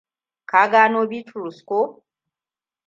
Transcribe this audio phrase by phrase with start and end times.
[0.49, 1.79] Ka gano Bitrus, ko?